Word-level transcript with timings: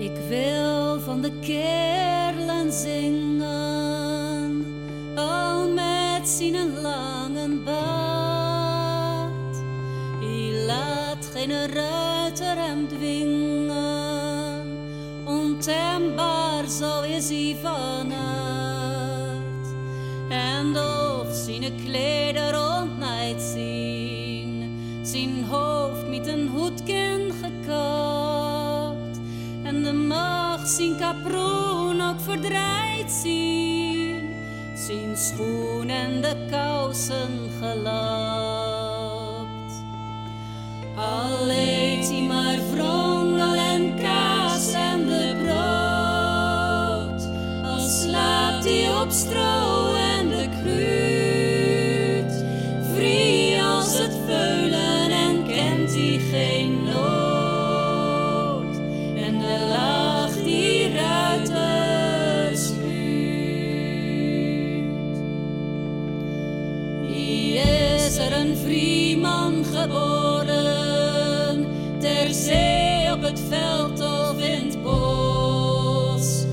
Ik 0.00 0.16
wil 0.28 1.00
van 1.00 1.20
de 1.20 1.32
kerlen 1.40 2.72
zingen, 2.72 4.64
al 5.16 5.68
met 5.72 6.28
zijn 6.28 6.80
lange 6.80 7.48
baard. 7.64 9.56
Hij 10.20 10.64
laat 10.66 11.30
geen 11.32 11.72
ruiter 11.72 12.56
hem 12.56 12.88
dwingen, 12.88 14.66
ontembaar 15.26 16.68
zo 16.68 17.00
is 17.00 17.28
hij 17.28 17.56
van 17.62 18.12
aard. 18.12 19.66
En 20.28 20.76
of 20.76 21.34
zijn 21.34 21.74
kleder 21.84 22.80
ontnijd 22.80 23.42
zien, 23.42 24.78
zijn 25.02 25.44
hoofd 25.44 26.08
met 26.08 26.26
een 26.26 26.48
hoedken 26.48 27.19
gekapt. 27.19 27.19
De 29.90 29.96
mag 29.96 30.66
zijn 30.66 30.96
kaproen 30.96 32.00
ook 32.00 32.20
verdraaid 32.20 33.10
zien, 33.10 34.34
zijn 34.74 35.16
schoen 35.16 35.88
en 35.88 36.20
de 36.20 36.46
kousen 36.50 37.50
gelapt. 37.60 38.92
Al 40.96 41.50
eet 41.50 42.08
hij 42.08 42.22
maar 42.22 42.58
vrongel 42.72 43.54
en 43.54 43.94
kaas 43.96 44.72
en 44.72 45.06
de 45.06 45.34
brood, 45.44 47.28
al 47.72 47.88
slaapt 47.88 48.64
hij 48.64 49.00
op 49.02 49.10
stro 49.10 49.79
Een 68.50 68.56
vrieman 68.56 69.64
geboren, 69.64 70.56
ter 71.98 72.34
zee 72.34 73.12
op 73.12 73.22
het 73.22 73.42
veld 73.48 74.00
of 74.00 74.38
in 74.38 74.66
het 74.66 74.82
bos? 74.82 76.44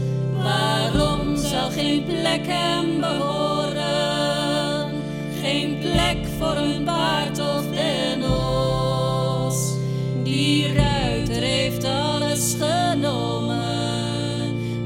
Waarom 0.44 1.38
zou 1.38 1.72
geen 1.72 2.04
plek 2.04 2.42
hem 2.48 3.00
behoren? 3.00 4.92
Geen 5.42 5.78
plek 5.80 6.18
voor 6.38 6.56
een 6.56 6.84
paard 6.84 7.40
of 7.40 7.64
den 7.72 8.24
os. 8.32 9.74
Die 10.24 10.74
ruiter 10.74 11.42
heeft 11.42 11.84
alles 11.84 12.56
genomen. 12.60 13.66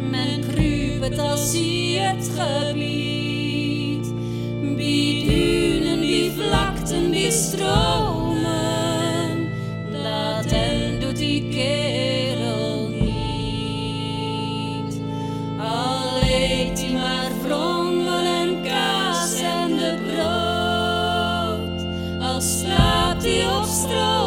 Men 0.09 0.43
kruipt 0.47 1.19
als 1.19 1.51
hij 1.53 1.97
het 1.99 2.31
gebied. 2.37 4.13
Wie 4.75 5.60
stromen. 7.31 8.49
Laat 9.91 10.45
en 10.45 10.99
doet 10.99 11.17
die 11.17 11.49
kerel 11.49 12.89
niet. 12.89 14.21
Al 15.59 16.21
eet 16.23 16.79
hij 16.81 16.91
maar 16.93 17.31
vrongel 17.43 18.19
en 18.19 18.63
kaas 18.63 19.33
en 19.41 19.75
de 19.75 19.97
brood. 20.07 21.85
Al 22.21 22.41
slaapt 22.41 23.23
hij 23.23 23.47
op 23.47 23.65
stro 23.65 24.20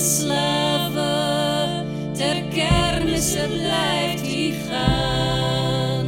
slaven, 0.00 1.86
ter 2.12 2.42
kermissen 2.42 3.48
blijft 3.48 4.26
hij 4.26 4.54
gaan. 4.68 6.06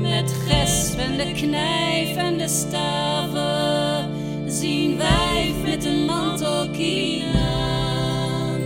Met 0.00 0.34
gespen, 0.48 1.16
de 1.16 1.32
knijf 1.32 2.16
en 2.16 2.38
de 2.38 2.48
staven, 2.48 4.10
zien 4.46 4.96
wij 4.96 5.54
met 5.64 5.84
een 5.84 6.04
mantel 6.04 6.68
aan. 7.34 8.60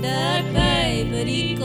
Daar 0.00 0.42
bij 0.52 1.24
die 1.24 1.56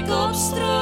ik 0.00 0.10
opstroom. 0.10 0.79